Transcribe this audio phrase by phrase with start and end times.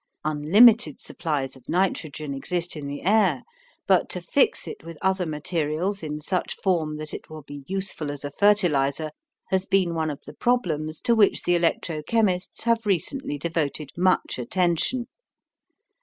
[0.25, 3.43] Unlimited supplies of nitrogen exist in the air,
[3.85, 8.09] but to fix it with other materials in such form that it will be useful
[8.09, 9.11] as a fertilizer
[9.49, 14.39] has been one of the problems to which the electro chemists have recently devoted much
[14.39, 15.05] attention.